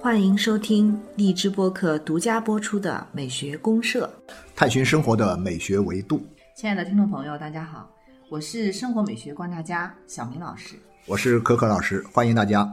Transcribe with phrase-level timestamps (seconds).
[0.00, 4.10] 欢迎收听荔枝播客独家播出的《美学公社》，
[4.56, 6.26] 探寻生活的美学维度。
[6.56, 7.90] 亲爱的听众朋友，大家好，
[8.30, 10.76] 我是生活美学观察家小明老师。
[11.06, 12.66] 我是可可老师，欢迎大家。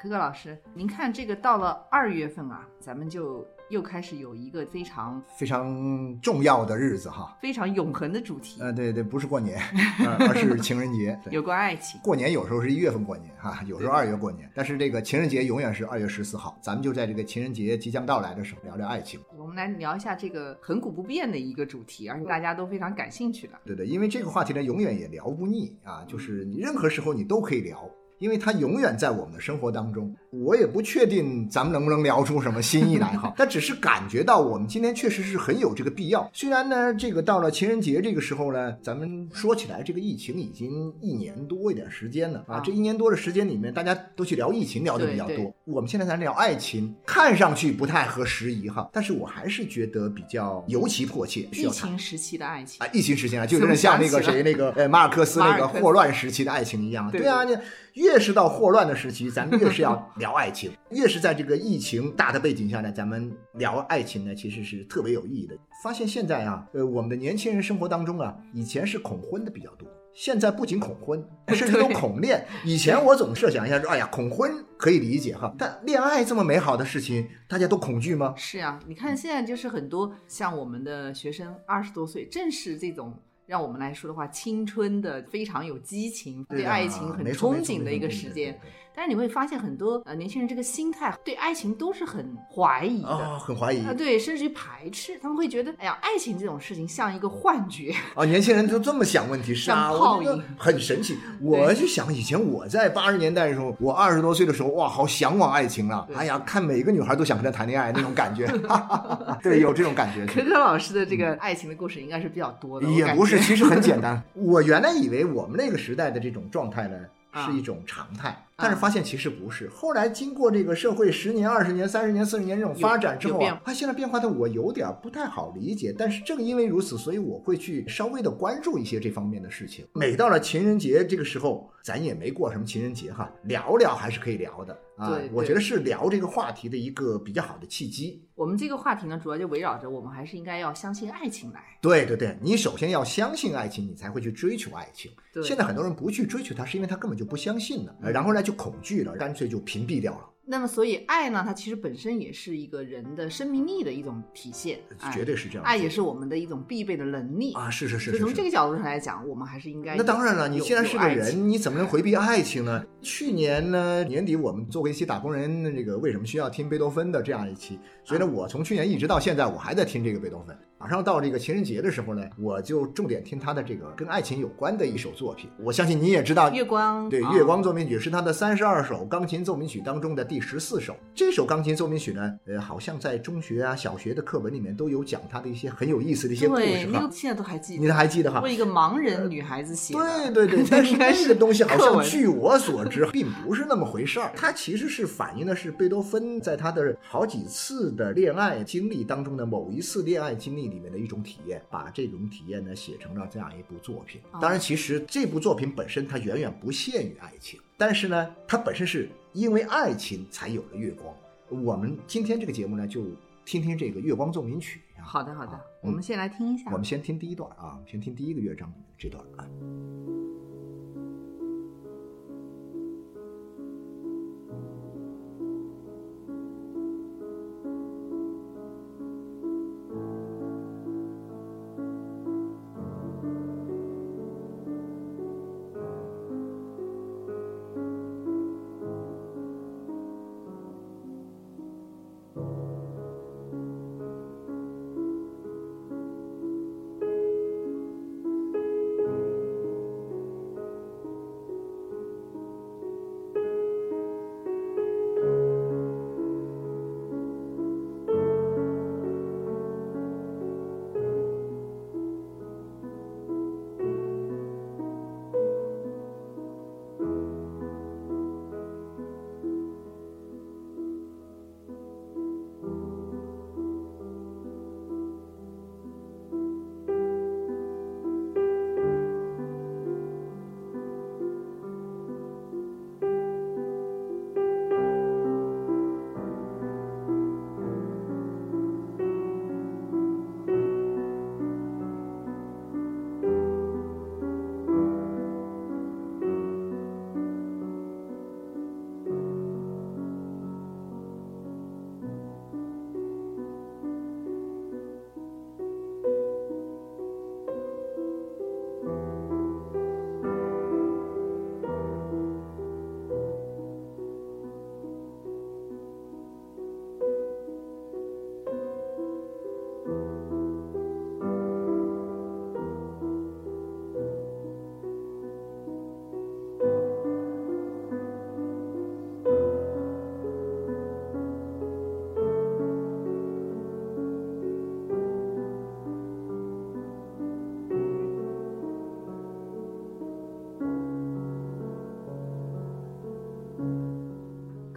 [0.00, 8.62] 可可老师，您看这个到了二月份啊，咱们就又开始有一个非常非常重要的日子哈，非常永恒的主题。
[8.62, 9.60] 呃，对对，不是过年，
[9.98, 11.20] 呃而是情人节。
[11.30, 12.00] 有关爱情。
[12.02, 16.58] 过年有时候是一月份过年哈，有时候二月过年，但是这个情人节永远是二月十四号。
[16.62, 19.20] 咱们就在这个情人节即将到来的时候聊聊爱情。
[19.36, 23.52] 我们来聊一下这个恒古不变的一个主题，而且大家都非常感兴趣的。
[23.66, 27.78] 对对，因为这个话题呢，永远也聊不腻啊，就是你任何时候你都可以聊。
[28.20, 36.28] 因为它永远在我们的生活当中，我也不确定咱们能不能聊出什么新意来哈， 但只是感觉到我们今天确实是很有这个必要。
[36.32, 45.52] 虽然呢，这个到了情人节这个时候呢，咱们说起来这个疫情已经一年多一点时间了啊，啊这一年多的时间里面，大家都去聊疫情聊的比较多。
[45.64, 51.70] 我们现在咱聊爱情，看上去不太合时宜哈，但是我还是觉得比较尤其迫切，需疫。
[51.70, 57.10] 情时期的爱情啊，疫情时期啊，就有点像那个谁，那个呃马尔克斯那个霍乱时期的爱情一样。
[57.10, 57.56] 对对啊，你
[57.94, 65.56] 越是到霍乱的时期，咱们越是要聊爱情；越是在这个疫情大的背景下呢，咱们聊爱情呢，其实是特别有意义的。
[65.82, 69.88] 发现现在啊，呃，我们的年轻人生活当中啊，以前是恐婚的比较多。
[70.12, 72.44] 现在不仅恐婚， 甚至都恐恋。
[72.64, 78.34] 以前我总设想一下说，哎呀，恐婚可以理解哈，但恋爱这么美好的事情，大家都恐惧吗？
[78.36, 88.58] 是啊，你看现在就是很多像我们的学生二十多岁，正是这种让我们来说的话，青春的非常有激情，对啊爱情很憧憬的一个时间。。
[88.94, 93.08] 但是你会发现很多呃年轻人这个心态对爱情都是很怀疑的。
[93.08, 101.16] 啊、很怀疑啊，对，甚至于排斥，他们会觉得，哎呀，爱情这种事情像一个幻觉，啊，年轻人就这么想问题，是啊，我觉得影很神奇。
[101.40, 106.04] 我就想，以前我在八十年代的时候，我二十多岁的时候，哇，好向往爱情啊！
[106.06, 110.26] 对哎呀，看每个女孩都想跟他谈恋爱那种感觉， 哈哈哈哈对，有这种感觉。
[110.26, 114.22] 可可老师的这个爱情的故事应该是比较多的，也不是，其实很简 单。
[114.34, 116.96] 我原来以为我们那个时代的这种状态呢，
[117.30, 119.68] 啊是一种常态，但是发现其实不是。
[119.68, 125.94] 后来经过这个社会十年、二十年、三十年、四十年这种发展之后有变啊，它现在变化的我有点不太好理解。
[125.96, 129.86] 但是正因为如此，所以我会去稍微的关注一些这方面的事情。
[129.94, 138.22] 每到了情人节这个时候，咱也没过什么情人节哈，聊聊还是可以聊的啊我觉得是聊这个话题的一个比较好的契机。
[138.34, 141.60] 我们这个话题呢，主要就围绕着我们还是应该要相信爱情来。
[141.80, 145.10] 对对对，你首先要相信爱情，你才会去追求爱情。
[145.32, 150.26] 对现在很多人不去追求它，是因为他根本就不相信了，呃然后呢就恐惧了，干脆就屏蔽掉了。
[150.52, 155.62] 那么，所以爱呢，它其实本身也是一个人的生命力的一种体现，哎绝对是这样。
[155.64, 158.34] 爱也是我们的一种必备的能力啊，是是是所以从。
[158.34, 162.84] 这个角度上来讲，我们还是应该那当然了，你既然是个，人，你怎么能回避爱情呢？
[163.00, 170.58] 去年呢年底，我们做过一期打工人的这个为什么需要听贝多芬的这样一期，所以呢，我从去年一直到现在，我还在听这个贝多芬。
[170.80, 175.50] 马上到这个情人节的时候呢，我就重点听他的这个跟爱情有关的一首作品。
[175.62, 180.96] 我相信你也知道，月光对，啊《月光奏鸣曲》是他的三十二首钢琴奏鸣曲当中的第十四首。
[181.14, 187.10] 这首钢琴奏鸣曲呢，呃，好像在中学啊、小学的课本里面都有讲他的一些很有意思的一些故对，事哈那个。
[187.12, 188.40] 现在都还记得，你都还记得哈？
[188.40, 194.32] 为一个盲人女孩子写的，对对对， 但是那个东西好像据我所知，并不是那么回事儿。
[194.34, 204.20] 它其实是反映的是贝多芬在他的好几次的恋爱经历当中的某一次恋爱经历里面的一种体验，把这种体验呢写成了这样一部作品。
[204.32, 211.14] 哦当然，其实这部作品本身它远远不限于爱情，但是呢，它本身是因为爱情才有了月光。
[211.48, 213.02] 我们今天这个节目呢，就
[213.44, 215.04] 听听这个《月光奏鸣曲》啊。
[215.04, 216.76] 好的好的啊，我们先来听一下我。
[216.76, 219.46] 们先听第一段啊，先听第一个乐章这段啊。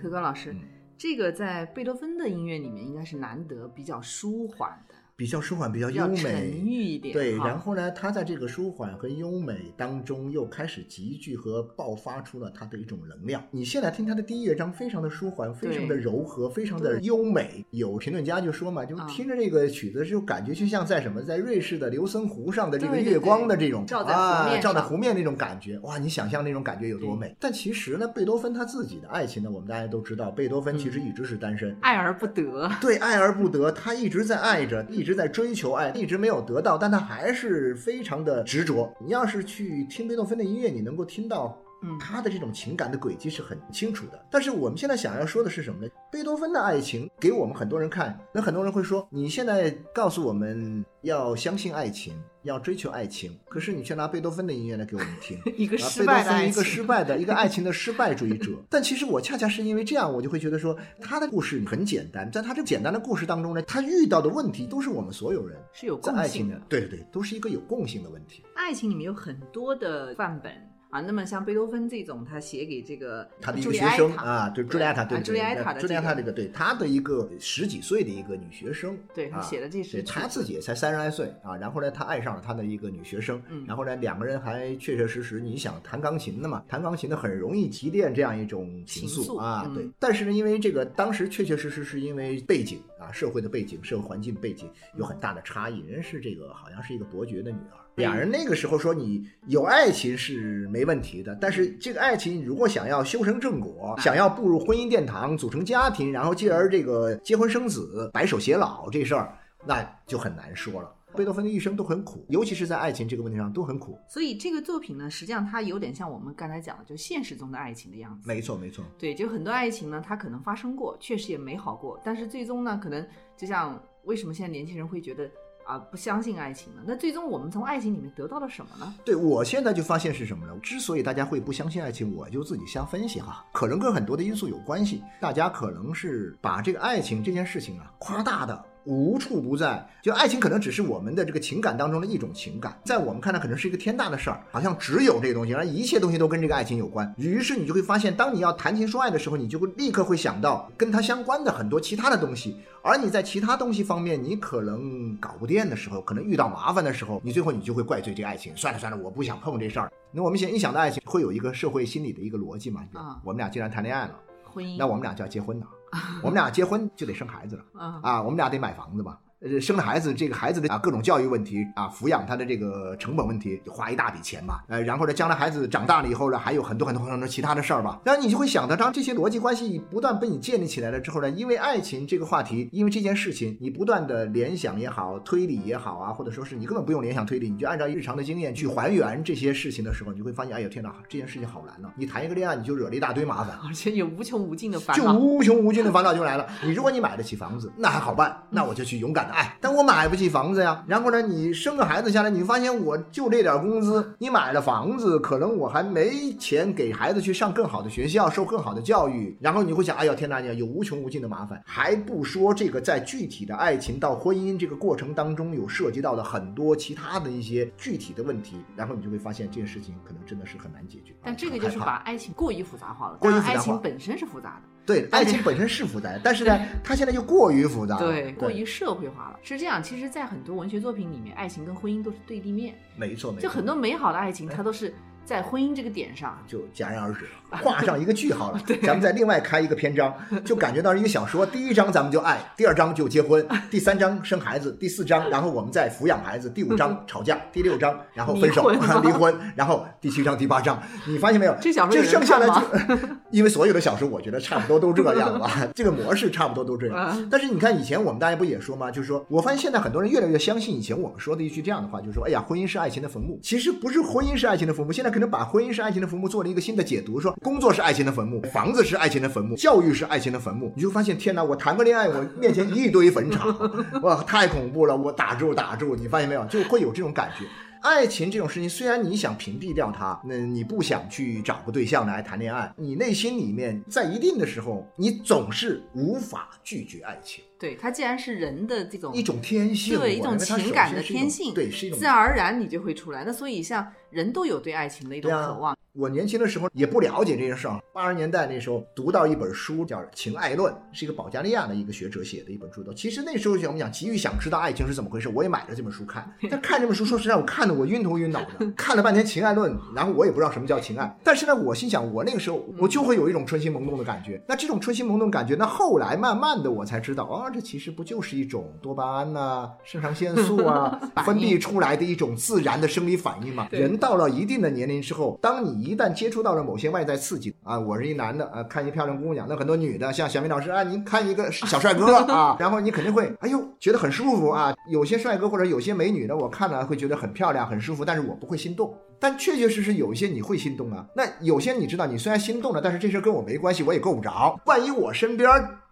[0.10, 0.62] 高老师，嗯。
[0.98, 6.52] 这个在贝多芬的音乐里面应该是难得比较舒缓的，比较舒缓，比较优沉美。
[6.66, 7.14] 郁一点。
[7.14, 13.44] 对，然后呢，他在这个舒缓和优美当中，又开始集聚和爆发出了他的一种能量。
[13.52, 17.64] 你现在听他的第一乐章，非常的舒缓，非常的柔和，非常的优美。
[17.70, 27.36] 有评论家就说嘛，就啊听着这个曲子，就感觉就像在什么，在瑞士的琉森湖上的这个月光的这种照在湖啊，面照在湖面那种感觉，哇，你想象那种感觉有多美。
[27.40, 31.78] 但其实呢，贝多芬他自己的爱情呢，我们大家都知道，贝多芬其实嗯一直是单身。
[31.82, 38.90] 爱而不得，对，爱而不得，他一直在爱着，一 一直在追求爱，一直没有得到，但他还是非常的执着。
[39.02, 44.26] 你要是去听贝多芬的音乐，你能够听到嗯他的这种情感的轨迹是很清楚的。
[44.32, 45.92] 但是我们现在想要说的是什么呢？
[46.12, 52.14] 贝多芬的爱情给我们很多人看，那很多人会说，你现在告诉我们要相信爱情，
[52.44, 55.40] 要追求爱情，可是你却拿贝多芬的音乐来给我们听。
[55.58, 56.64] 一个啊，失败的一个。
[56.64, 58.52] 失败的一个爱情的失败主义者。
[58.70, 68.44] 但其实我恰恰是因为这样，我就会觉得说，他的故事很简单，在他这简单的故事当中呢，他遇到的问题都是我们所有人是有共性的，，的对对对，都是一个有共性的问题。
[68.56, 70.54] 爱情里面有很多的范本
[70.94, 71.02] 啊。
[71.02, 89.90] 那么像贝多芬这种，他写给这个他的一个学生啊，对，朱丽埃塔，对朱丽埃塔的朱丽埃塔这个对，他的一个十几岁的一个女学生，对他啊写的这是对他自己也才三十来岁啊，然后呢，他爱上了他的一个女学生，嗯然后呢，两个人还确确实实，你想弹钢琴的嘛，弹钢琴的很容易提炼这样一种情情愫啊，嗯对。
[90.00, 97.83] 但是呢，因为这个当时确确实实是因为背景啊，社会的背景、社会环境背景有很大的差异，人是这个好像是一个伯爵的女儿。
[97.96, 110.92] 两人那个时候说你有爱情是没问题的，但是这个爱情如果想要修成正果，想要步入婚姻殿堂，组成家庭，然后继而这个结婚生子、白首偕老这事儿，那就很难说了。
[111.16, 113.96] 贝多芬的一生都很苦，尤其是在爱情这个问题上都很苦。
[114.10, 118.28] 所以这个作品呢，实际上它有点像我们刚才讲的，就现实中的爱情的样子。
[118.28, 118.84] 没错，没错。
[118.98, 123.06] 对，就很多爱情呢，它可能发生过，确实也美好过，但是最终呢，可能
[123.38, 125.30] 就像为什么现在年轻人会觉得
[125.66, 126.84] 啊不相信爱情了？
[126.86, 128.94] 那最终我们从爱情里面得到了什么呢？
[129.06, 130.54] 对我现在就发现是什么呢？
[130.62, 135.04] 之所以大家会不相信爱情，我就自己瞎分析哈，可能跟很多的因素有关系。
[135.20, 138.66] 大家可能是把这个爱情这件事情啊夸大的。
[138.86, 147.14] 无处不在，就爱情可能只是我们的这个情感当中的一种情感，在我们看来可能是一个天大的事儿，好像只有这个东西，而一切东西都跟这个爱情有关。
[147.18, 158.52] 于是你就会发现，当你要谈情说爱的时候，你就会立刻会想到跟它相关的很多其他的东西，而你在其他东西方面，你可能搞不定的时候，可能遇到麻烦的时候，你最后你就会怪罪这个爱情。
[158.56, 159.92] 算了算了，我不想碰这事儿。
[160.12, 162.82] 那我们想一想到爱情，会有一个社会心理的一个逻辑嘛？
[162.94, 165.66] 啊我们俩既然谈恋爱了，婚姻那我们俩就要结婚了。
[166.22, 169.20] 我们俩结婚就得生孩子了啊啊，我们俩得买房子吧。
[169.44, 174.64] 呃，生了孩子，这个孩子的啊各种教育问题啊，抚养他的这个成本问题，花一大笔钱吧。
[174.70, 178.00] 呃，然后呢，将来孩子长大了以后呢，还有很多很多很多其他的事儿吧。
[178.06, 193.58] 然后你就会想到，当这些逻辑关系不断被你建立起来了之后呢，因为爱情这个话题，因为这件事情，你不断的联想也好，推理也好啊，或者说是你根本不用联想推理，你就按照日常的经验去还原这些事情的时候，你就会发现，哎呦天哪，这件事情好难呐、你谈一个恋爱，你就惹了一大堆麻烦。
[193.68, 195.20] 而且有无穷无尽的烦恼就。
[195.20, 196.48] 无穷无尽的烦恼就来了。
[196.64, 199.58] 你如果你买得起房子，那还好办，那我就去勇敢的爱。
[199.60, 200.84] 但我买不起房子呀。
[200.88, 209.36] 然后呢，你生个孩子下来，你发现我就这点工资，你买了房子，可能我还没钱给孩子去上更好的学校，受更好的教育。
[209.42, 221.14] 然后你会想，哎呀天哪，你有无穷无尽的麻烦，还不说这个在具体的爱情到婚姻这个过程当中有涉及到的很多其他的一些具体的问题，然后你就会发现这件事情可能真的是很难解决。
[221.24, 223.18] 但这个就是把爱情过于复杂化了。
[223.18, 228.06] 过于复杂化爱情本身是复杂的，对， 爱情本身是复杂的，但是呢，它现在就过于复杂了。
[228.06, 229.40] 对，过于社会化了。
[229.42, 234.94] 是这样，其实，在很多文学作品里面，爱情跟婚姻都是对立面，没错，没错，就很多美好的爱情，它都是
[235.26, 236.38] 在婚姻这个点上。
[236.48, 238.62] 就戛然而止了，画上一个句号了。
[238.84, 240.14] 咱们再另外开一个篇章，
[240.44, 251.56] 就感觉到一个小说，第一章咱们就爱，第二章就结婚，第三章生孩子，第四章然后我们再抚养孩子，第五章 吵架，第六章然后分手离婚 然后第七章第八章，你发现没有？
[251.62, 252.98] 这小说这剩下来就，
[253.32, 257.28] 因为所有的小说我觉得差不多都这样吧，这个模式差不多都这样嗯。
[257.32, 258.92] 但是你看以前我们大家不也说吗？
[258.92, 263.40] 就是说我发现现在很多人越来越相信以前我们说的一句这样的话，就是说，哎呀，婚姻是爱情的坟墓。
[263.42, 270.74] 其实不是婚姻是爱情的坟墓，现在可能把婚姻是爱情的坟墓做了一个新的解读，说工作是爱情的坟墓，房子是爱情的坟墓，教育是爱情的坟墓。
[270.76, 273.56] 你就发现，天哪，我谈个恋爱，我面前一堆坟场，
[274.02, 274.98] 哇，太恐怖了！
[274.98, 276.44] 我打住打住，你发现没有？
[276.46, 277.46] 就会有这种感觉。
[277.84, 293.26] 爱情这种事情，虽然你想屏蔽掉它，那你不想去找个对象来谈恋爱，你内心里面在一定的时候，你总是无法拒绝爱情，对，它既然是人的这种一种天性，对一种情感的天性，对，是一种自然而然你就会出来。
[293.26, 295.78] 那所以像人都有对爱情的一种渴望。
[295.96, 297.80] 我年轻的时候也不了解这些事儿。
[297.94, 302.92] 八十年代那时候读到一本书叫《情爱论》，是一个保加利亚的一个学者写的一本著作。
[302.92, 306.34] 其实那时候我们讲急于想知道爱情是怎么回事，我也买了这本书看。
[306.50, 311.16] 但看这本书，说实在，我看的我晕头晕脑的，看了半天《情爱论》，然后我也不知道什么叫情爱。
[311.24, 314.42] 但是呢，我心想，我那个时候我就会有一种春心萌动的感觉。
[314.48, 323.68] 那这种春心萌动感觉，那后来慢慢的我才知道，啊，这其实不就是一种多巴胺呐、肾上腺素啊 分泌出来的一种自然的生理反应嘛？
[323.70, 334.74] 人到了一定的年龄之后，当你一旦接触到了某些外在刺激啊，我是一男的啊，看一漂亮姑娘，那很多女的像小明老师啊，您看一个小帅哥 啊，然后你肯定会哎呦觉得很舒服啊。
[334.90, 338.96] 有些帅哥或者有些美女呢，我看了会觉得很漂亮、很舒服，但是我不会心动。
[339.20, 344.58] 但确确实实有一些你会心动啊，那有些你知道，你虽然心动了，但是这事跟我没关系，我也够不着。
[344.66, 345.50] 万一我身边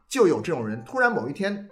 [0.07, 1.67] 就有这种人，突然某一天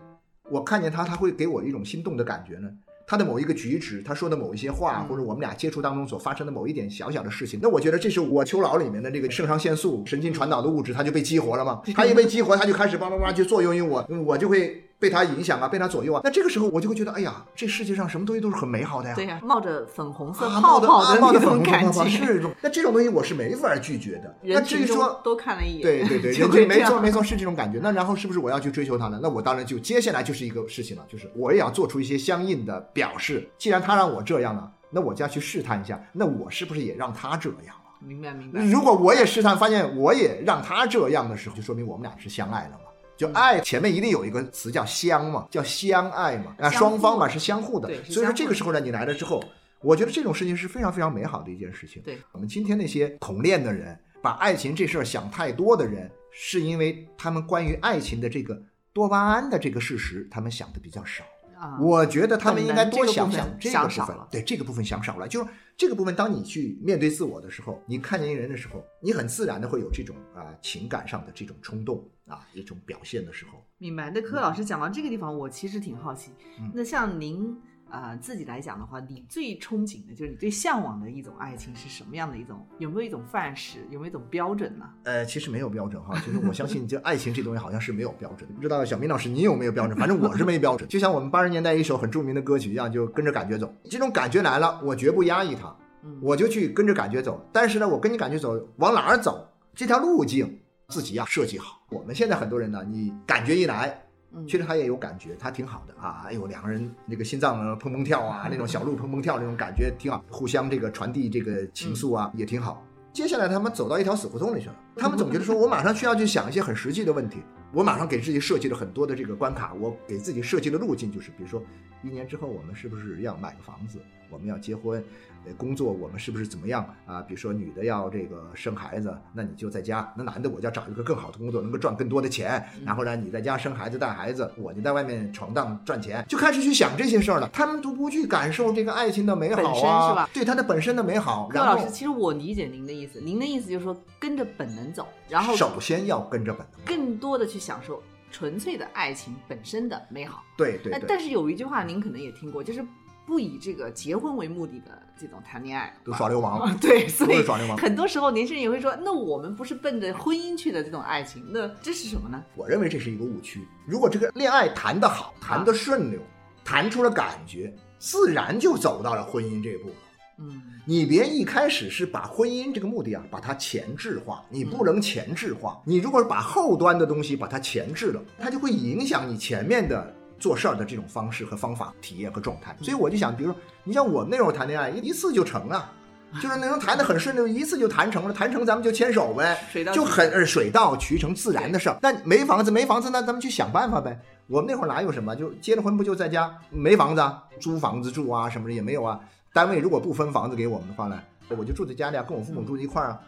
[0.52, 2.70] 我看见他，他会给我一种心动的感觉呢？
[3.10, 11.82] 他的某一个举止，他说的某一些话，或者我们俩接触当中所发生的某一点小小的事情，那我觉得这是我丘脑里面的这个肾上腺素、神经传导的物质，它就被激活了嘛。
[11.96, 16.22] 它一被激活，它就开始叭叭叭就作用于我，我就会被他影响啊，被他左右啊。
[16.24, 19.16] 那这个时候我就会觉得，哎呀，这世界上什么东西都是很美好的呀。
[19.16, 24.36] 对呀、冒着粉红色啊，泡泡的那着粉红色种感觉，是这种，那这种东西我是没法拒绝的。
[24.44, 27.80] 那至于说都看了一眼，对对对， 就人没错没错是这种感觉。
[27.82, 29.20] 那然后是不是我要去追求他呢？
[29.24, 33.50] 那我当然就接下来就是一个事情了，就是我也要做出一些相应的表示。
[33.58, 37.90] 既然他让我这样了，那我就要去试探一下，那我是不是也让他这样了？
[38.06, 38.64] 明白明白。
[38.66, 42.89] 如果我也试探发现我也让他这样的时候，就说明我们俩是相爱了嘛。
[43.20, 48.02] 就爱前面一定有一个词叫相嘛，叫相爱嘛，啊，双方嘛是相互的对。
[48.06, 49.44] 所以说这个时候呢，你来了之后，
[49.82, 52.02] 我觉得这种事情是非常非常美好的一件事情。
[52.02, 58.58] 对，我们今天那些同恋的人，把爱情这事儿想太多的人，是因为他们关于爱情的这个
[58.94, 61.26] 多巴胺的这个事实，他们想的比较少。
[61.60, 65.28] 啊，我觉得他们应该多想想这这个部分了，对这个部分想少了。
[65.28, 73.62] 就是这个部分，当你去面对自我的时候，你看见一个人的时候，你很自然的会有这种啊情感上的这种冲动啊一种表现的时候。
[73.78, 74.10] 明白。
[74.10, 76.32] 那柯老师讲到这个地方，我其实挺好奇。
[76.60, 77.56] 嗯那像您
[77.92, 82.66] 呃自己来讲的话，你最憧憬的就是你最向往的一种爱情是什么样的一种？
[82.78, 83.80] 有没有一种范式？
[83.90, 84.86] 有没有一种标准呢？
[85.04, 88.50] 呃，其实没有标准哈，就是我相信这爱情这东西好像是没有标准。
[88.56, 89.98] 不知道小明老师你有没有标准？
[89.98, 90.88] 反正我是没标准。
[90.88, 93.74] 就像我们八十年代一首很著名的歌曲一样，就跟着感觉走。
[93.90, 97.44] 这种感觉来了，我绝不压抑它，嗯，我就去跟着感觉走。
[97.52, 99.48] 但是呢，我跟你感觉走，往哪儿走？
[99.74, 101.82] 这条路径自己要设计好。
[101.90, 106.24] 我们现在很多人呢，你感觉一来，嗯其实他也有感觉，他挺好的啊。
[106.26, 112.86] 哎呦，两个人那个心脏砰砰跳啊， 那种小鹿砰砰跳那种感觉挺好，互相这个传递这个情愫啊，也挺好。
[113.12, 117.40] 接下来他们走到一条死胡同里去了， 他们总觉得说，我马上需要去想一些很实际的问题，
[117.74, 121.62] 我马上给自己设计了很多的这个关卡，我给自己设计的路径就是，比如说
[122.04, 125.04] 一年之后我们是不是要买个房子，我们要结婚，
[125.46, 127.22] 呃，工作我们是不是怎么样啊？
[127.22, 132.64] 比如说女的要这个生孩子，那你就在家；那男的我就要找一个更好的工作，能够赚更多的钱。
[132.86, 137.50] 然后呢，你在家生孩子带孩子，我就在外面闯荡赚钱，就开始去想这些事儿了。
[137.54, 141.50] 他们都不去感受这个爱情的美好啊，是吧对它的本身的美好。
[141.54, 146.86] 然后老师，其实我理解您的意思，您的意思就是说跟着本能走，然后首先要跟着本能。
[146.86, 150.38] 更多的去享受纯粹的爱情本身的美好。
[150.38, 152.84] 哎，对对对，但是有一句话您可能也听过，就是
[153.30, 157.78] 不以这个结婚为目的的这种谈恋爱都耍流氓啊，对，所是耍流氓。
[157.78, 162.44] 很多时候年轻人也会说，那我们不是奔着婚姻去的这种爱情，那这是什么呢？
[162.56, 163.64] 我认为这是一个误区。
[163.86, 166.20] 如果这个恋爱谈得好，谈得顺溜，
[166.66, 169.92] 谈出了感觉，自然就走到了婚姻这一步。
[170.40, 175.80] 嗯，你别一开始是把婚姻这个目的啊，把它前置化，你不能前置化。
[175.86, 182.76] 你如果把后端的东西把它前置了，它就会影响你前面的做事儿的这种方式和方法、体验和状态。
[182.82, 185.92] 所以我就想，比如说，你像我们那时候谈恋爱，一次就成啊。
[186.40, 189.58] 就是那种谈得很顺溜，一次就谈成了，谈成咱们就牵手呗，
[189.92, 191.98] 就很呃水到渠成自然的事儿。
[192.04, 194.16] 那没房子没房子，那咱们去想办法呗。
[194.46, 199.20] 我们那会儿哪有什么，就结了婚不就在家没房子啊，租房子住啊什么的也没有啊。
[199.52, 201.20] 单位如果不分房子给我们的话呢，
[201.58, 203.20] 我就住在家里啊，跟我父母住在一块儿啊。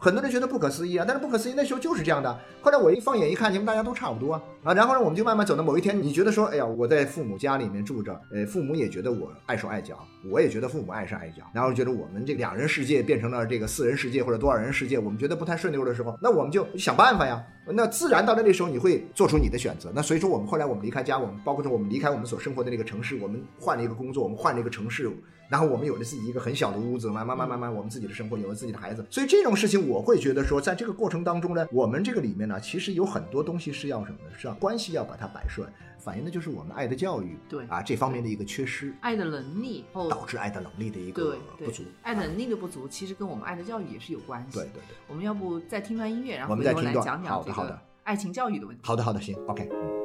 [0.00, 2.40] 很多人觉得不可思议啊，但是不可思议那时候就是这样的。
[2.62, 9.98] 后来我一放眼一看，你们大家都差不多啊，然后呢，我们就慢慢走到某一天，你觉得说，哎呀，我在父母家里面住着，呃，父母也觉得我碍手碍脚，
[10.30, 17.44] 我也觉得父母碍手碍脚，然后觉得我们这两人世界变成了这个四人世界或者多少人世界，我们觉得不太顺溜的时候，那我们就想办法呀。
[17.70, 19.92] 那自然到了那时候，你会做出你的选择。
[19.94, 25.10] 那所以说，我们后来我们离开家，我们包括说我们离开我们所生活的那个城市，我们换了一个工作，我们换了一个城市，
[25.48, 34.36] 然后我们有了自己一个很小的屋子，慢慢慢慢慢，我们自己的生活，有了自己的孩子，所以这种事情我会觉得说，在这个过程当中呢，我们这个里面呢，其实有很多东西是要什么呢？
[34.36, 35.66] 是要关系要把它摆顺，
[35.98, 44.58] 反映的就是我们爱的教育，对啊这方面的一个缺失，爱的能力，后导致爱的能力的一个不足，爱的能力的不足，其实跟我们爱的教育也是有关系。
[44.58, 44.96] 对对对。
[45.08, 48.82] 我们要不再听段音乐，然后我们再听段讲讲这好的好的个爱情教育的问题。
[48.84, 49.97] 好的好的，行，OK。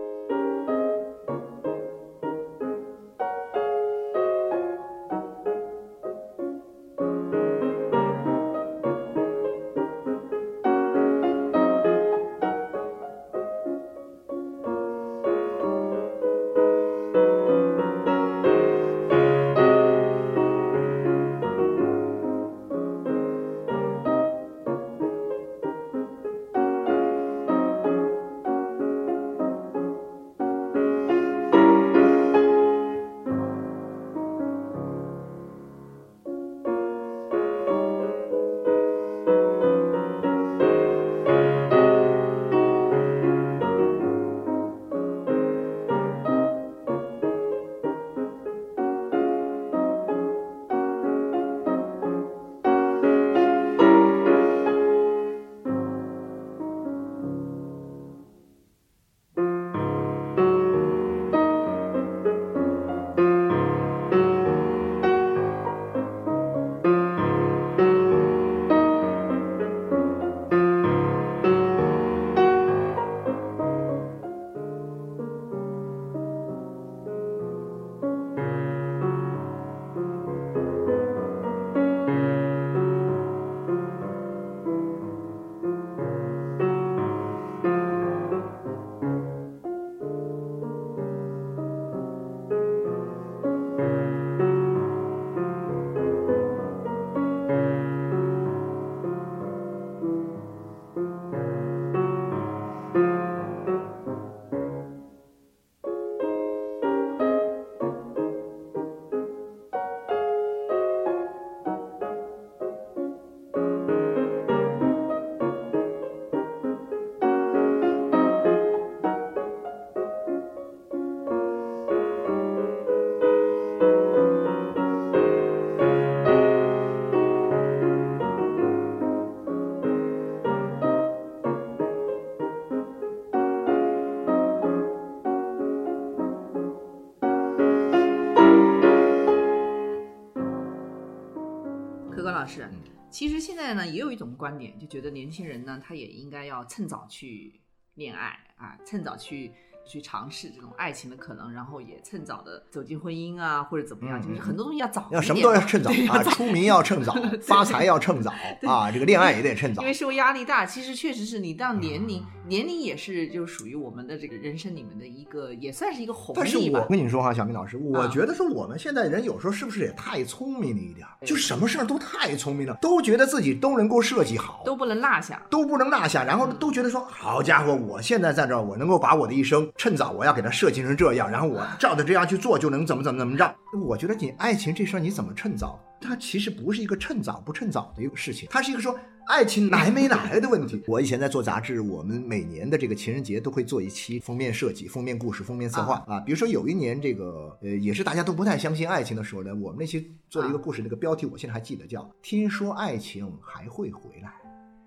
[143.13, 147.61] 其实现在呢也有一种观点，就觉得年轻人呢他也应该要趁早去
[147.93, 149.51] 恋爱啊，趁早去
[149.85, 158.33] 去尝试这种爱情的可能，然后也趁早的走进婚姻啊，或者怎么样，嗯就是很多东西要早要什么都要趁早啊，出名要趁早， 发财要趁早
[158.67, 159.87] 啊，这个恋爱也得趁早因。
[159.87, 166.57] 为社会压力大，其实确实是你到年龄，嗯年龄也是就属于我们的这个人生里面的一个，也算是一个红利但是。
[166.71, 171.25] 我跟你说哈，小明老师，我啊觉得说我们现在人有时候是不是也太聪明了一点儿？
[171.25, 175.41] 就什么事儿都太聪明了，都觉得自己都能够设计好，都不能落下。
[175.49, 183.55] 都不能落下，然后嗯都觉得说，好家伙，我现在在这儿，我能够把我的一生趁早，我要给它设计成这样，然后我照着这样去做，就能怎么怎么怎么着。
[183.85, 185.79] 我觉得你爱情这事儿你怎么趁早？
[186.03, 190.83] 它其实不是一个趁早不趁早的一个事情，它是一个说爱情来没来的问题。
[190.87, 196.19] 我以前在做杂志，我们每年的这个情人节都会做一期封面设计、封面故事、封面策划啊。
[196.19, 204.29] 比如说有一年这个呃，也是大家都不太相信爱情的时候呢，我们那期做了一个故事，那个标题我现在还记得，叫《听说爱情还会回来》。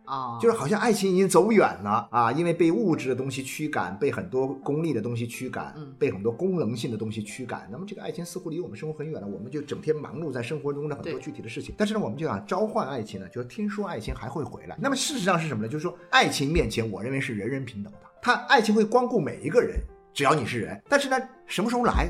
[0.07, 7.69] 啊，就是好像爱情已经走远了啊，因为被物质的东西驱赶，被很多功利的东西驱赶，嗯被很多功能性的东西驱赶。
[7.71, 11.75] 那么这个爱情似乎离我们生活很远了，我们就整天忙碌在生活中的很多具体的事情。
[11.77, 14.77] 但是呢，我们就想召唤爱情呢，就是听说爱情还会回来。
[14.81, 15.69] 那么事实上是什么呢？
[15.69, 19.77] 就是说，爱情面前，我认为是人人平等的，它爱情会光顾每一个人，
[20.15, 20.81] 只要你是人。
[20.89, 21.17] 但是呢，
[21.47, 22.09] 什么时候来？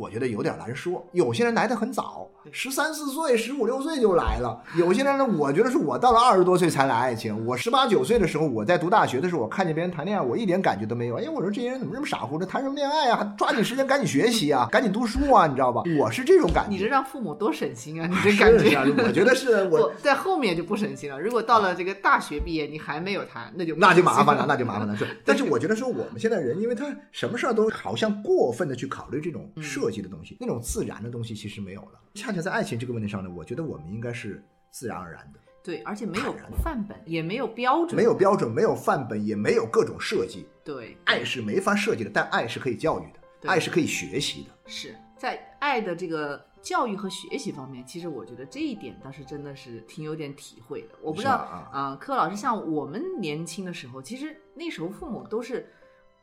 [0.00, 7.44] 我觉得有点难说，有些人来的很早，十三四岁、十五六岁就来了；有些人呢，我觉得是我到了二十多岁才来爱情。
[7.44, 11.16] 我十八九岁的时候，我在读大学的时候，我看见别人谈恋爱，我一点感觉都没有。
[11.16, 13.18] 哎呀，我说这些人怎么这么傻乎的，谈什么恋爱啊？
[13.18, 15.82] 还抓紧时间赶紧学习啊，赶紧读书啊，你知道吧？
[15.98, 16.70] 我是这种感觉。
[16.70, 18.08] 你这让父母多省心啊！
[18.10, 21.20] 你这感觉，啊，我觉得是 我在后面就不省心了。
[21.20, 24.96] 如果到了这个大学毕业，你还没有谈，那就那就麻烦了， 那就麻烦了。
[24.96, 32.00] 是， 但是我觉得说我们现在人，因为他什么事儿都好像过分的去考虑这种嗯设计的东西，那种自然的东西其实没有了。
[32.14, 40.46] 恰恰在爱情这个问题上呢，我觉得我们应该是自然而然的，对，而且没有范本，也没有标准，没有标准，没有范本，也没有各种设计。
[40.64, 43.48] 对爱是没法设计的，但爱是可以教育的。
[43.48, 44.50] 爱是可以学习的。
[44.66, 50.90] 是在爱的这个教育和学习方面，其实我觉得这一点倒是真的是挺有点体会的。
[51.02, 51.32] 我不知道
[51.72, 55.72] 啊，柯老师，像我们年轻的时候，其实那时候父母都是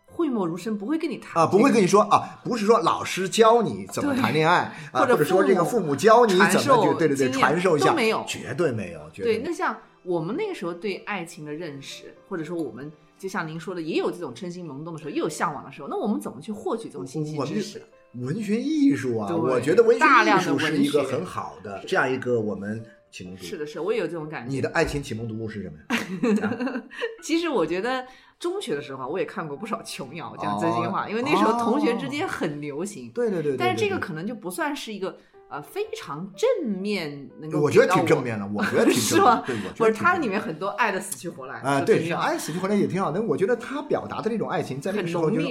[0.10, 17.82] 讳莫如深，不会跟你谈啊，不会跟你说啊，不是说老师教你怎么谈恋爱啊，或者说这个父母教你怎么去，对对对，传授一下，都没有绝对没有，绝对，没有那像我们那个时候对爱情的认识，或者说我们就像您说的，也有这种春心萌动的时候，也有向往的时候，那我们怎么去获取这种信息知识？
[18.14, 23.46] 文学艺术啊，我觉得文学艺术是一个很好的这样一个我们启蒙读物。
[23.46, 24.50] 是的，是，我也有这种感觉。
[24.50, 25.78] 你的爱情启蒙读物是什么
[26.42, 26.84] 呀？
[27.22, 28.04] 其实我觉得
[28.40, 33.10] 中学的时候啊，我也看过不少琼瑶，讲真心话，哦因为那时候同学之间很流行。
[33.12, 35.18] 对对对对，但是这个可能就不算是一个
[35.50, 39.44] 呃非常正面能够，我觉得挺正面的，我觉得 挺是吗？
[39.46, 43.22] 正面对，我觉不是，得挺正面它里面很多爱的死去活来啊，对，爱死去活来也挺好的。
[43.22, 45.42] 我觉得他表达的那种爱情，在那个很时候就。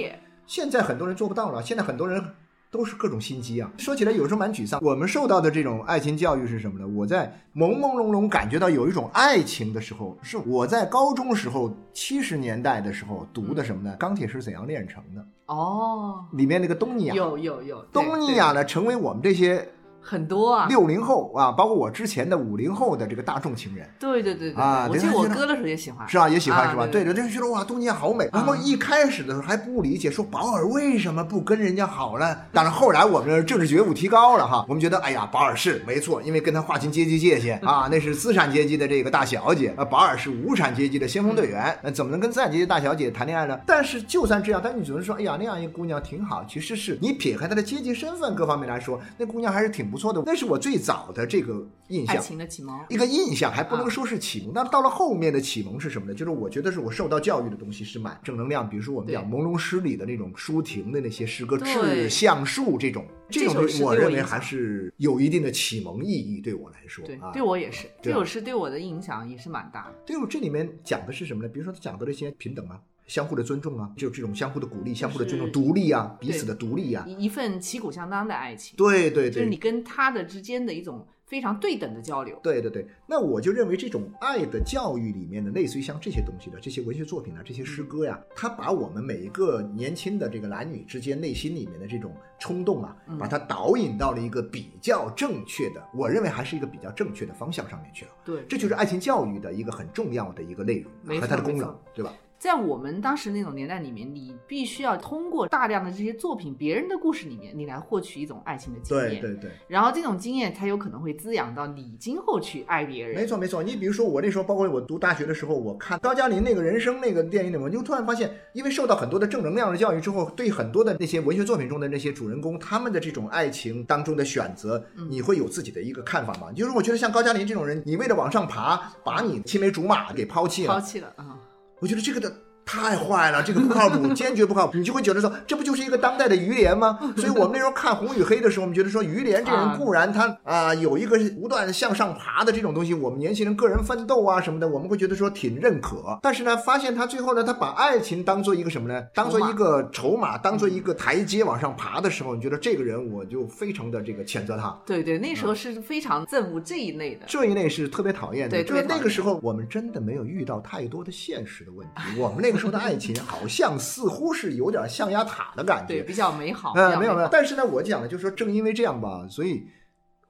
[0.45, 2.23] 现在很多人做不到了，现在很多人
[2.69, 3.71] 都是各种心机啊。
[3.77, 4.79] 说起来有时候蛮沮丧。
[4.83, 6.87] 我们受到的这种爱情教育是什么呢？
[6.87, 13.95] 我在朦朦胧胧感觉到有一种爱情的时候，是我在高中时候七十年代的时候读的什么呢？
[13.97, 19.67] 钢铁是怎样炼成的》哦，里面那个东尼亚，有有有，对东尼亚呢成为我们这些
[20.07, 23.85] 很多啊，六零后啊，包括我之前的五零后的这个大众情人。
[23.99, 26.29] 对对对对，啊我记得我哥的时候也喜欢，是吧？
[26.29, 26.87] 也喜欢啊是吧？
[26.89, 28.29] 对对的，就觉得哇，东京好美。
[28.31, 32.37] 然后一开始的时候还不理解，说保尔为什么不跟人家好呢？
[32.53, 43.59] 但是后来我们的政治觉悟提高了哈，我们觉得哎呀，保尔是没错，因为跟他划清阶级界限 啊，那是资产阶级的这个大小姐，啊，保尔是无产阶级的先锋队员，那怎么能跟资产阶级大小姐谈恋爱呢？
[43.67, 46.45] 但是就算这样，但你只能说，哎呀，那样一个姑娘挺好。
[46.47, 50.23] 其实是你撇开她的阶级身份各方面来说，那姑娘还是挺不错的。
[50.25, 52.19] 那是我最早的这个印象爱。
[52.19, 56.13] 情的启蒙，一个印象还不能说是启蒙，但到了后面的启蒙是什么呢？
[56.13, 69.95] 就是我觉得是我受到教育的东西是蛮正能量，比如说我们讲朦胧诗里的那种舒婷的那些诗歌，对致橡树这种，这种东西我认为还是有一定的启蒙意义，对我来说对啊，，对我也是，这首诗对我的影响也是蛮大的。
[70.05, 71.49] 对我这里面讲的是什么呢？
[71.49, 72.79] 比如说他讲的这些平等啊。
[73.07, 82.39] 相互的尊重啊，就这种相互的鼓励、相互的尊重、独立啊，彼此的独立啊，一一份旗鼓相当的爱情，对对对，就是你跟他的之间的一种非常对等的交流。
[82.43, 93.17] 对对对，那我就认为这种爱的教育里面的，类似于像这些东西的这些文学作品啊，这些诗歌呀，它把我们每一个年轻的这个男女之间内心里面的这种冲动啊，嗯。
[93.17, 98.11] 把它导引到了一个比较正确的，我认为还是一个比较正确的方向上面去了。
[98.25, 102.13] 对，这就是爱情教育的一个很重要的一个内容没和它的功能对吧？
[102.39, 109.09] 在我们当时那种年代里面，你必须要通过大量的这些作品、别人的故事里面，你来获取一种爱情的经验。
[109.09, 109.51] 对对对。
[109.67, 113.15] 然后这种经验，才有可能会滋养到你今后去爱别人。
[113.15, 126.51] 没错没错，你比如说我那时候，包括我读大学的时候，我看高加林那个人生那个电影里面，我就突然发现，因为受到很多的正能量的教育之后，对很多的那些文学作品中的那些主人公，他们的这种爱情当中的选择，你会有自己的一个看法吗？
[126.55, 131.39] 就是我觉得像高加林这种人，你为了往上爬，把你青梅竹马给抛弃了抛，弃了啊、
[131.79, 132.46] 我觉得这个的。
[132.67, 134.77] 太坏了，这个不靠谱， 坚决不靠谱。
[134.77, 136.99] 你就会觉得说，这不就是一个当代的于连吗？
[137.15, 146.19] 所以我们那时候看《红与黑》的时候，我们觉得说，于连这人啊固然他啊、有一个不断向上爬的这种东西，我们年轻人个人奋斗啊什么的，我们会觉得说挺认可。
[146.21, 149.01] 但是呢，发现他最后呢，他把爱情当做一个什么呢？
[149.13, 154.77] 当做一个筹码，当做一个台阶往上爬的时候，你觉得这个人我就非常的这个谴责他。
[154.85, 157.21] 对对，那时候是非常憎恶这一类的。
[157.27, 166.03] 这一类是特别讨厌的，对就是那个时候我们真的没有遇到太多的现实的问题，我们那个时候的爱情 好像似乎是有点象牙塔的感对，觉。
[166.03, 166.73] 比较美好。
[166.73, 169.67] 比呃，没有没有，但是呢，我讲的就是说，正因为这样吧，所以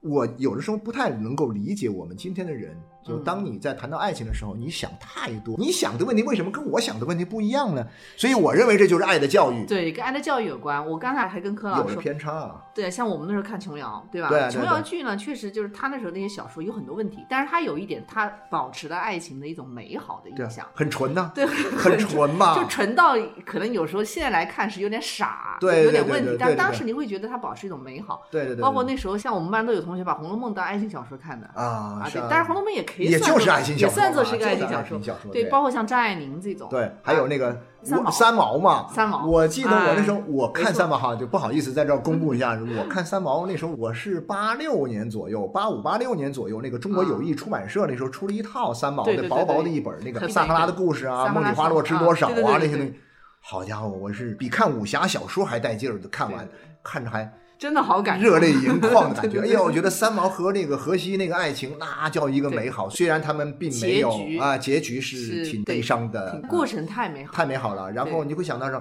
[0.00, 2.76] 我有的时候不太能够理解我们今天的人，
[3.08, 7.86] 就嗯当你在谈到爱情的时候，你想太多，你想的问题为什么跟我想的问题不一样呢？
[8.16, 10.86] 所以我认为这就是爱的教育，对，跟爱的教育有关。
[10.86, 12.62] 我刚才还跟柯老有了师说，偏差啊。
[12.74, 14.28] 对，像我们那时候看琼瑶，对吧？
[14.28, 21.44] 对对琼瑶剧呢，确实就是他那时候那些小说有很多问题，但是他有一点，他保持了爱情的一种美好的印象。，很纯呐、 对，
[21.76, 28.22] 很纯嘛， 就纯到可能有时候现在来看是有点傻，对有点问题但当时你会觉得他保持一种美好。
[28.30, 52.94] 对对对，对包括那时候，像我们班都有同学把《红楼梦》当爱情小说看的啊，对但是，《红楼梦》也可以也就是爱情小说也算作是一个爱情小说对，包括像张爱玲这种，对，还有那个三三毛嘛，三毛我记得我那时候哎我看三毛哈，就不好意思在这儿公布一下， 我看三毛那时候我是八六年左右，八五八六年左右，那个中国友谊出版社那时候出了一套三毛的薄薄的一本那个很撒哈拉的故事啊，梦里花落知啊多少啊那些东西。
[53.40, 56.46] 好家伙，我是比看武侠小说还带劲儿的，看完
[56.82, 59.40] 看着还真的好感热泪盈眶的感觉。
[59.42, 62.88] 哎呀，我觉得三毛和那个荷西那个爱情，那叫一个美好。
[62.88, 67.90] 虽然他们并没有啊，结局是是挺悲伤的，过程太美好，太美好了。
[67.90, 68.80] 然后你会想到说，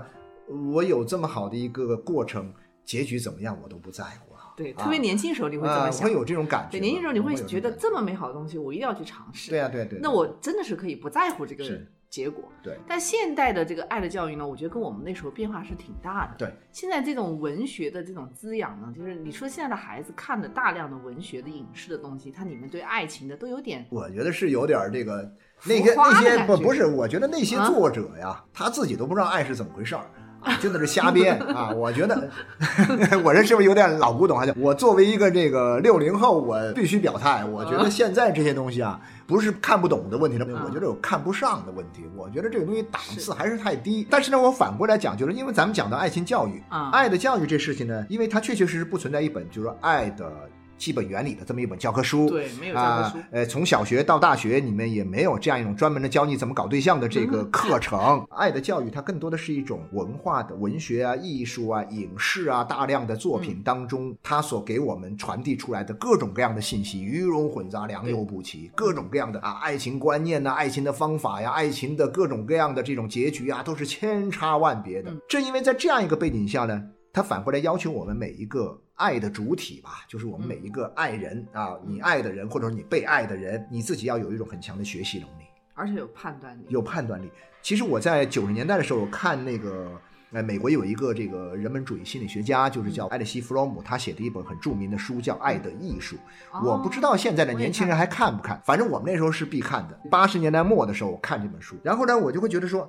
[0.72, 2.54] 我有这么好的一个过程，
[2.86, 4.54] 结局怎么样我都不在乎啊。
[4.56, 6.78] 对，啊特别年轻时候你会这么想，呃会有这种感觉。
[6.78, 9.50] 对，年轻时候你会觉得这么美好的东西，我一定要去尝试。
[9.50, 10.00] 对啊，对对。
[10.04, 12.44] 那我真的是可以不在乎这个是结果。
[12.64, 16.36] 对但现代的这个爱的教育呢，我觉得跟我们那时候变化是挺大的。
[16.38, 25.32] 对，现在这种文学的这种滋养呢，就是你说现在的孩子看的大量的文学的影视的东西，它里面对爱情的都有点我觉得是有点儿这个
[25.66, 30.06] 那些那些不不是，我觉得那些啊作者呀，他自己都不知道爱是怎么回事儿。
[30.40, 31.72] 啊，就在这瞎编啊！
[31.72, 32.30] 我觉得
[33.26, 34.38] 我这是不是有点老古董？
[34.38, 37.44] 还是我作为一个这个六零后，我必须表态。
[37.44, 42.06] 我觉得现在这些东西啊，不是看不懂的问题了，嗯我觉得有看不上的问题。
[42.16, 44.08] 我觉得这个东西档次还是太低。
[44.10, 50.32] 但是呢，我反过来讲，就是因为咱们讲到爱情教育，啊爱的教育这事情呢，因为它确确实实不存在一本就是说爱的
[50.78, 52.30] 基本原理的这么一本教科书。
[52.30, 53.28] 对没有教科书啊。
[53.32, 58.26] 呃，从小学到大学，你们也没有这样一种专门的教你怎么搞对象的这个嗯课程。
[58.32, 75.20] 爱的教育它更多的是一种文化的、文学啊、艺术啊、影视啊大量的作嗯品当中，它所给我们传递出来的各种各样的信息，鱼龙混杂、良莠不齐，各种各样的啊爱情观念呐、爱情的方法呀、爱情的各种各样的这种结局啊，都是千差万别的嗯。
[75.28, 76.84] 正因为在这样一个背景下呢。
[77.18, 86.64] 它反过来要求我们每一个爱的主体吧，就是我们每一个爱人啊，你爱的人或者说你被爱的人，你自己要有一种很强的学习能力，而且有判断力。
[86.70, 87.28] 有判断力。
[87.64, 90.00] 其实我在九十年代的时候看那个，
[90.32, 96.16] 呃，美国有一个这个人文主义心理学家，就是叫艾利希·弗洛姆，他写的一本很著名的书叫《爱的艺术》。
[96.64, 100.00] 我不知道现在的年轻人还看不看，反正我们那时候是必看的。
[100.12, 102.88] 八十年代末的时候，我看这本书，然后呢，我就会觉得说，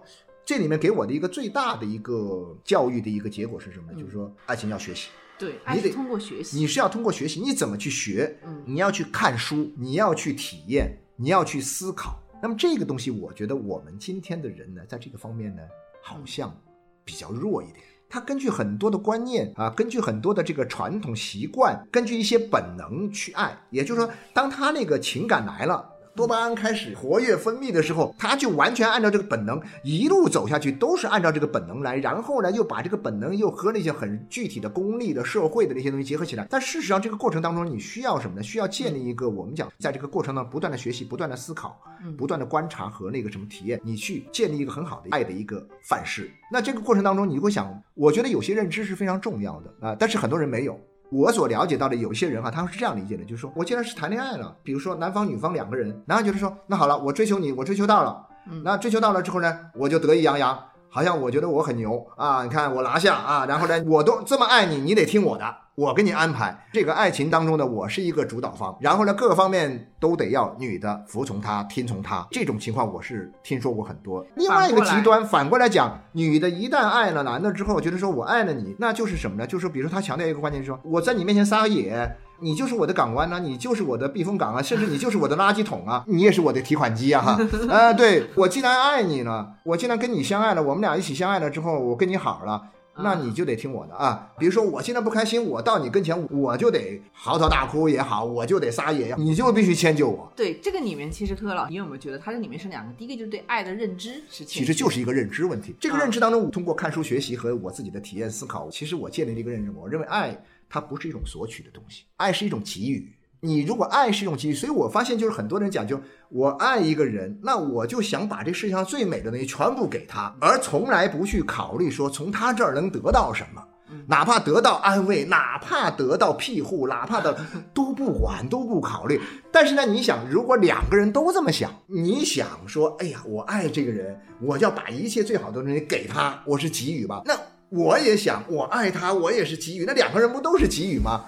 [0.49, 4.01] 这里面给我的一个最大的一个教育的一个结果是什么呢？
[4.01, 5.11] 就是说，爱情要学习。
[5.39, 6.57] 对，你得是通过学习。
[6.57, 8.35] 你是要通过学习，你怎么去学？
[8.47, 12.19] 嗯你要去看书，你要去体验，你要去思考。
[12.43, 15.61] 那么这个东西，我觉得我们今天的人呢，在这个方面呢，
[16.01, 16.59] 好像
[17.05, 17.85] 比较弱一点。
[18.09, 23.55] 他根据很多的观念啊，根据很多的这个传统习惯，根据一些本能去爱。
[23.69, 25.97] 也就是说，当他那个情感来了。
[26.19, 31.97] 多巴胺开始活跃分泌的时候，他就完全按照这个本能一路走下去，都是按照这个本能来。
[31.99, 36.45] 然后呢，又把这个本能又和那些很具体的功利的社会的那些东西结合起来。
[36.51, 38.43] 但事实上，这个过程当中你需要什么呢？
[38.43, 46.29] 需要建立一个我们讲，在这个过程当中不断的学习、不断的思考、嗯不断的观察和那个什么体验，你去建立一个很好的爱的一个范式。
[46.51, 50.81] 那这个过程当中，你会想，我觉得有些认知是非常重要的啊、但是很多人没有。
[51.11, 58.63] 我所了解到的有些人哈、他们是这样理解的，就是说我既然是谈恋爱了，比如说男方女方两个人，男方觉得说，那好了，我追求你，我追求到了，嗯。
[58.63, 60.59] 那追求到了之后呢，我就得意洋洋，
[60.91, 66.67] 好像我觉得我很牛啊，你看我拿下啊，然后呢，我都这么爱你，你得听我的，我给你安排。
[66.73, 72.27] 这个爱情当中呢，我是一个主导方，然后呢，各个方面都得要女的服从他、听从他。
[72.33, 74.27] 这种情况我是听说过很多。
[74.35, 79.47] 另外一个极端，反过来讲，女的一旦爱了男的之后，觉得说我爱了你，那就是什么呢？
[79.47, 82.17] 就是比如说他强调一个观点，就是说我在你面前撒野。
[82.41, 87.37] 你就是我的港湾呐、你就是我的避风港啊，甚至你就是我的垃圾桶啊，你也是我的提款机啊哈。
[87.69, 92.63] 啊， 对我既然爱你了，我既然跟你相爱了，我们俩一起相爱了之后，我跟你好了。
[93.03, 94.33] 那你就得听我的啊！
[94.39, 100.33] 比如说，我现在不开心，我到你跟前，我就得嚎啕大哭也好，我就得撒野也好，你就必须迁就我。
[100.37, 102.93] 对这个里面，其实柯老，你有没有觉得它这里面是两个？
[102.95, 105.75] 第一个就是对爱的认知是，其实就是一个认知问题。
[105.81, 110.37] 这个认知当中，我通过看书学习和我自己的体验思考，其实我建立了一个认知，我认为爱
[110.69, 113.13] 它不是一种索取的东西，爱是一种给予。
[113.41, 123.63] 你如果爱是一种给予，所以我发现就是很多人讲究我爱一个人，那我就想把这世界上最美的东西全部给他，而从来不去考虑说从他这儿能得到什么。
[124.07, 127.39] 哪怕得到安慰，哪怕得到庇护，哪怕的
[127.73, 129.19] 都不管，都不考虑。
[129.51, 137.23] 但是呢，你想，如果两个人都这么想，你想说，哎呀，我爱这个人，我要把一切最好的东西给他，我是给予吧？
[137.25, 137.35] 那
[137.71, 139.85] 我也想，我爱他，我也是给予。
[139.87, 141.25] 那两个人不都是给予吗？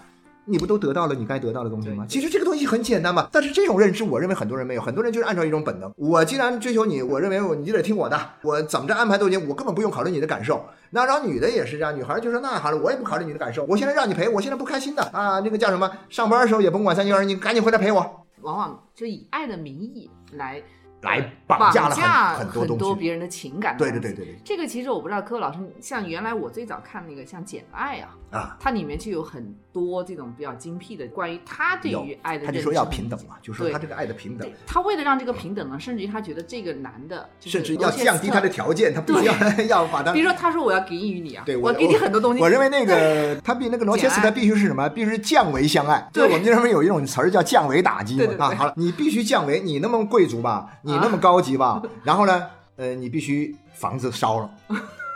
[0.51, 2.05] 你不都得到了你该得到的东西吗？
[2.09, 3.29] 其实这个东西很简单嘛。
[3.31, 5.93] 但是这种认知，我认为很多人没有，很多人就是按照一种本能。
[5.97, 10.65] 我既然追求你，我认为我你就得听我的，我怎么着安排都行，我根本不用考虑你的感受。
[10.91, 15.91] 那然后女的也是这样，女孩就说那好了，我也不考虑你的感受，我现在让你陪，我现在不开心的啊，那个叫什么？
[16.09, 18.27] 上班的时候也甭管三七二十一，你赶紧回来陪我。
[18.43, 20.63] 往往就以爱的名义来
[21.03, 22.99] 来绑绑架了架很很多东西。
[22.99, 39.35] 别人的情感的对对对对对这个其实我不知道，柯老师，像原来我最早看那个像《简爱》啊，啊，它里面就有很多这种比较精辟的关于他对于爱的他就说要平等嘛，就说他这个爱的平等，他为了让这个平等呢，甚至于他觉得这个男的，甚至要降低他的条件，他必须要
[39.83, 44.89] 要把他比如说，他说我要给予你啊，对我给你很多东西，我认为那个他比那个罗切斯特必须是什么？
[44.89, 46.09] 必须是降维相爱。
[46.13, 48.55] 对我们认为有一种词儿叫降维打击嘛啊。
[48.55, 54.51] 好了，你必须降维，你那么贵族吧，你那么高级吧，然后呢，呃，你必须房子烧了。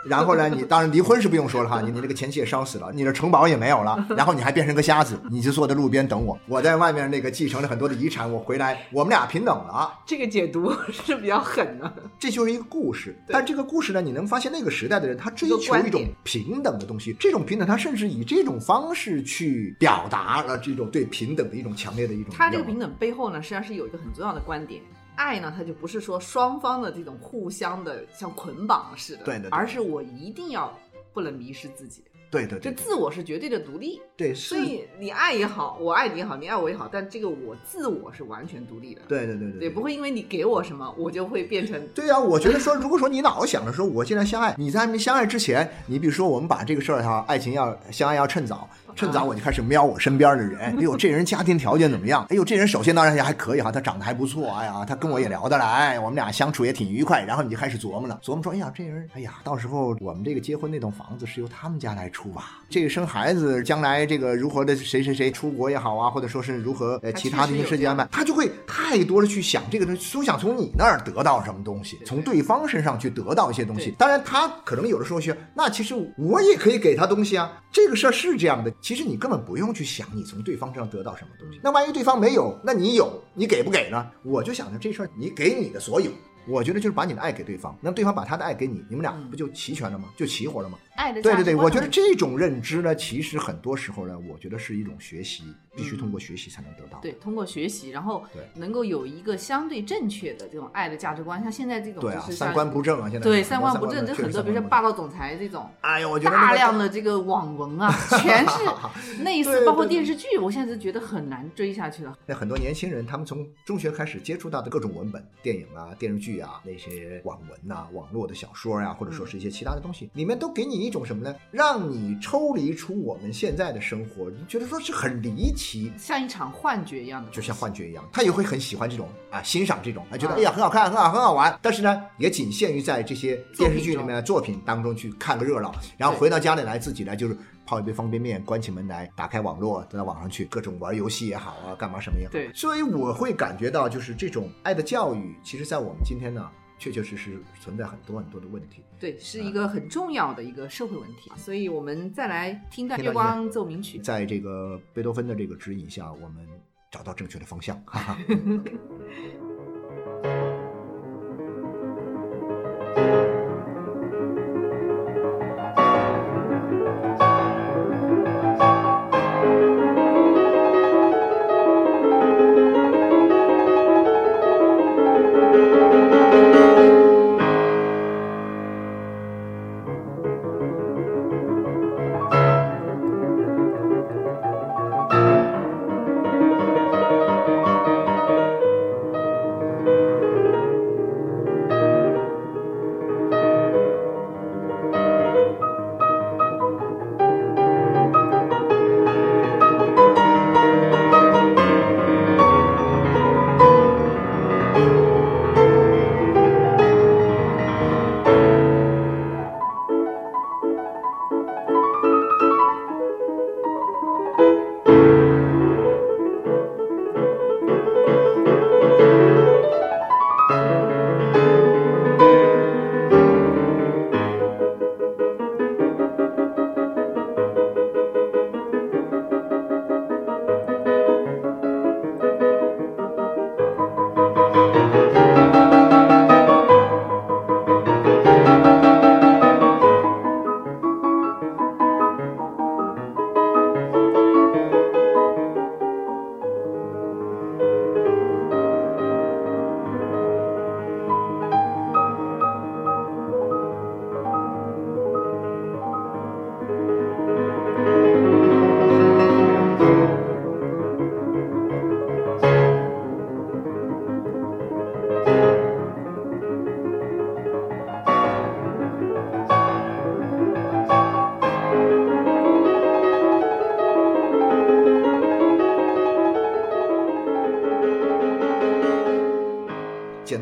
[0.05, 9.93] 然后呢，你当然离婚是不用说了哈，你你那个前妻也烧死了，你的城堡也没有了， 然后你还变成个瞎子，你就坐在路边等我，我在外面那个继承了很多的遗产，我回来，我们俩平等了。
[10.05, 11.93] 这个解读是比较狠的。
[12.19, 24.81] 这就是一个故事，但这个故事呢，你能发现那个时代的人他追求一种平等的东西，这种平等他甚至以这种方式去表达了这种对平等的一种强烈的一种他这个平等背后呢，实际上是有一个很重要的观点。
[25.15, 30.73] 爱呢，它就不是说双方的这种互相的像捆绑似的，对对对而是我一定要
[31.13, 34.01] 不能迷失自己，对对对对自我是绝对的独立。
[34.17, 52.25] 对是，所以你爱也好，我爱你也好，你爱我也好，但这个我自我是完全独立的，对对对对对，不会因为你给我什么，我就会变成对呀、我觉得说，如果说你老想着说，我既然相爱，你在还没相爱之前，你比如说我们把这个事儿哈，爱情要相爱要趁早，趁早我就开始瞄我身边的人，哎呦，这人家庭条件怎么样？
[52.29, 62.61] 哎呦，这人首先当然也还可以哈，他长得还不错，哎呀，他跟我也聊得来，我们俩相处也挺愉快，然后你就开始琢磨了，琢磨说，哎呀，这人，哎呀，到时候我们这个结婚那栋房子是由他们家来出吧？
[62.69, 73.93] 这个生孩子将来这个如何的谁谁谁出国也好啊，或者说是如何呃其他的一些事情安排，他就会太多的去想这个东西，都想从你那儿得到什么东西，从对方身上去得到一些东西。
[73.97, 77.51] 当然，他可能有的时候去，那其实我也可以给他东西啊。
[77.71, 81.59] 这个事儿是这样的，其实你根本不用去想你从对方身上得到什么东西。
[81.63, 84.11] 那万一对方没有，那你有，你给不给呢？
[84.21, 86.11] 我就想着这事儿，你给你的所有。
[86.47, 90.09] 我觉得就是把你的爱给对方，那对方把他的爱给你，你们俩不就齐全了吗？
[90.15, 90.77] 就齐活了吗？
[90.95, 95.43] 爱的对对对，我觉得这种认知呢，其实很多时候呢，我觉得是一种学习，
[95.75, 96.99] 必须通过学习才能得到。
[96.99, 105.69] 对，通过学习，然后对能够有一个相对正确的这种爱的价值观，像现在这种对三观不正啊，现在对三观不正，就很多，比如说霸道总裁这种。
[105.81, 112.17] 哎呀，我觉得那个大量的这个网文啊， 全是类似，包括电视剧，我现在就觉得很难追下去了。
[112.25, 121.35] 那很多年轻人，他们从中学开始接触到的各种文本、电影啊、电视剧啊、那些网文呐、网络的小说呀、或者说是一些其他的东西，里面都给你一种什么呢？
[121.51, 125.91] 让你抽离出我们现在的生活，你觉得说是很离奇。
[125.97, 131.57] 像一场幻觉一样的，就像幻觉一样，他也会很喜欢这种啊，欣赏这种，啊，觉得啊哎呀很好看，很好，很好玩。
[131.61, 142.31] 但是呢，也仅限于在这些电视剧里面的作品当中去看个热闹，然后回到家里来自己来就是泡一杯方便面，关起门来，打开网络，到网上去各种玩游戏也好啊，干嘛什么也好。
[142.31, 148.83] 对所以我会感觉到，就是这种爱的教育，其实在我们今天呢，确确实实存在很多很多的问题。
[148.99, 151.31] 对，是一个很重要的一个社会问题。
[151.35, 153.97] 所以我们再来听段《月光奏鸣曲》。
[154.01, 156.47] 在这个贝多芬的这个指引下，我们
[156.91, 157.81] 找到正确的方向。
[157.85, 158.17] 哈哈。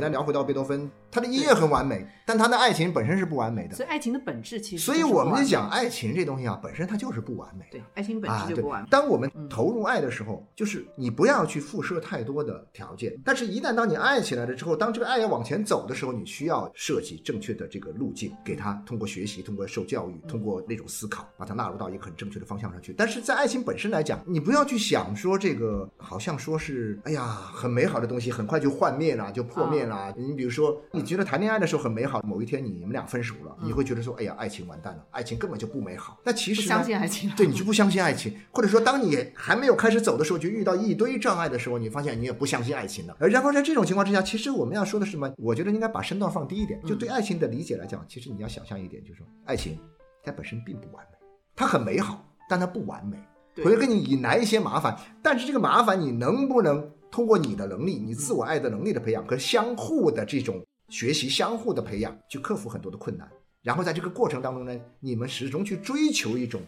[0.03, 3.75] 单聊回到贝多芬，他的音乐很完美，但他的爱情本身是不完美的。
[3.75, 7.77] 所以爱情的本质其实所以我们就讲爱情这东西啊，本身它就是不完美的。
[7.77, 8.87] 对爱情本啊，对质就不完美。
[8.89, 22.91] 当我们嗯投入爱的时候，就是你不要去附设太多的条件，但是一旦当你爱起来了之后，当这个爱要往前走的时候，你需要设计正确的这个路径，给他通过学习，通过受教育，通过那种思考，把它纳入到一个很正确的方向上去。
[22.97, 30.11] 但是在爱情本身来讲，你不要去想说这个好像说是哎呀很美好的东西，很快就幻灭了，就破灭了。
[30.17, 36.17] 你比如说，你觉得谈恋爱的时候很美好，某一天你们俩分手了，你会觉得说，哎呀，爱情完蛋了，爱情根本就不美好。
[36.23, 43.17] 那其实呢不相信爱情对，你就不相信爱情，或者说当你还没有开始走的时候，就遇到一堆障碍的时候，你发现你也不相信爱情了。
[43.19, 45.29] 而然后在这种情况之下，其实我们要说的是什么？
[45.37, 49.77] 我觉得应该把身段放低一点，就对爱情的理解来讲，其实你要想象一点，就是说爱情
[50.23, 51.17] 它本身并不完美，
[51.53, 53.17] 它很美好，但它不完美，
[53.53, 54.97] 对会给你引来一些麻烦。
[55.21, 60.63] 但是这个麻烦你能不能通过你的能力，你自我爱的能力的培养和相互的这种
[60.93, 63.27] 学习、相互的培养，去克服很多的困难。
[63.63, 66.61] 然后在这个过程当中呢，你们始终去追求一种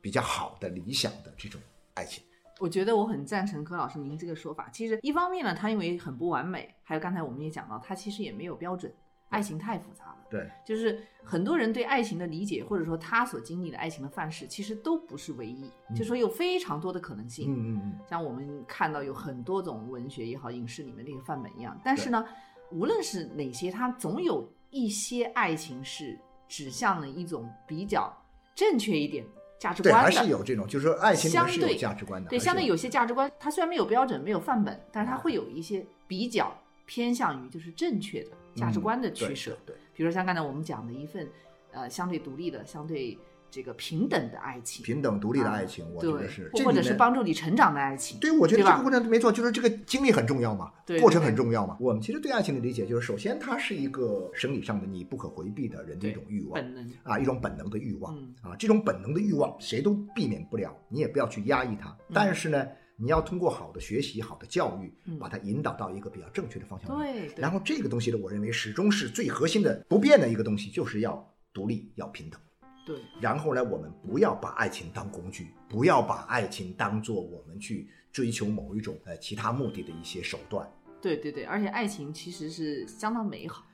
[0.00, 1.60] 比较好的、理想的这种
[1.94, 2.22] 爱情。
[2.60, 4.70] 我觉得我很赞成柯老师您这个说法。
[4.72, 8.92] 其实一方面呢，它因为很不完美，还有刚才我们也讲到，它其实也没有标准，
[9.30, 10.18] 爱情太复杂了。
[10.30, 17.50] 对，就是很多人对爱情的理解，或者说他所经历的爱情的范式，其实都不是唯一，就说有非常多的可能性。
[17.50, 21.76] 嗯嗯嗯，像我们看到有很多种文学也好，影视里面那个范本一样。
[21.84, 22.24] 但是呢，
[22.72, 26.18] 无论是哪些，它总有一些爱情是
[26.48, 28.12] 指向了一种比较
[28.54, 29.24] 正确一点
[29.58, 30.10] 价值，观的。
[30.10, 32.30] 对还是有这种，就是说爱情是有相对价值观的。
[32.30, 36.52] 对，相对有些价值观，它虽然没有标准、没有范本，但是它会有一些比较
[36.86, 39.56] 偏向于就是正确的价值观的嗯取舍。
[39.66, 41.28] 对对比如像刚才我们讲的一份
[41.70, 43.18] 呃相对独立的、相对
[43.52, 48.18] 这个平等的爱情，平等独立的啊爱情，我觉得是，或或者是帮助你成长的爱情。
[48.18, 51.76] 对，我觉得这个过程没错，就是这个经历很重要嘛，对过程很重要嘛。
[51.78, 61.94] 我们其实对爱情的理解就是，首先它是一个生理上的你不可回避的人的一种欲望本能啊，一种本能的欲望嗯啊，这种本能的欲望谁都避免不了，你也不要去压抑它。
[62.10, 71.22] 但是呢，你要通过好的学习、好的教育，嗯把它引导到一个比较正确的方向对然后这个东西呢，我认为始终是最核心的、不变的一个东西，就是要
[71.52, 72.40] 独立、要平等。
[72.84, 80.68] 对然后呢，我们不要把爱情当工具，不要把爱情当做我们去追求某一种呃其他目的的一些手段。
[81.00, 83.64] 对对对，而且爱情其实是相当美好，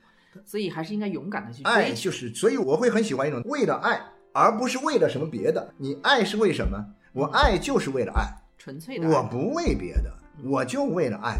[0.45, 2.03] 所以还是应该勇敢的去爱追求。
[2.03, 3.99] 就是，所以我会很喜欢一种为了爱，
[4.31, 5.73] 而不是为了什么别的。
[5.77, 6.77] 你爱是为什么？
[7.13, 9.11] 我爱就是为了爱，纯粹的爱。
[9.11, 10.11] 我不为别的，
[10.43, 11.35] 我就为了爱。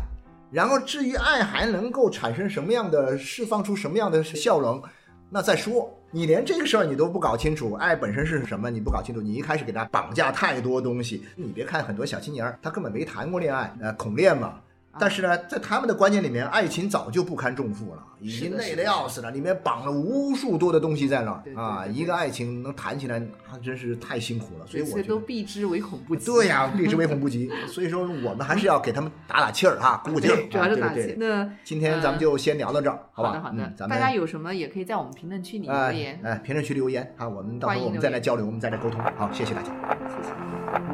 [0.52, 4.82] 然后至于爱还能够产生什么样的，释放出什么样的笑容，
[5.30, 5.96] 那再说。
[6.12, 11.24] 你连这个事儿你都不搞清楚，爱本身是什么，你不搞清楚，你一开始给他绑架太多东西。
[11.36, 14.56] 你别看很多小青年儿，他根本没谈过恋爱，呃，恐恋嘛。
[14.98, 21.86] 但是呢，在他们的观念里面，爱情早就不堪重负了，已经累得要死了，里面绑了无数多的东西在那儿啊！
[21.86, 24.66] 一个爱情能谈起来，还真是太辛苦了。
[24.66, 25.20] 所以我觉得。
[25.20, 26.26] 避之唯恐不及。
[26.26, 27.50] 对呀、避之唯恐不及。
[27.68, 30.48] 所以说，我们还是要给他们打打气儿哈，鼓鼓劲儿对，。
[30.48, 31.14] 主要是打啊对对对。
[31.14, 33.30] 气那今天咱们就先聊到这儿，好吧？
[33.30, 36.20] 好的好的嗯，咱们大家有什么也可以在我们评论区里留哎言。
[36.24, 39.00] 哎，评论区留言啊，我们到时候我们再来交流，我们再来沟通。
[39.18, 39.70] 好，谢谢大家。
[40.10, 40.89] 谢谢。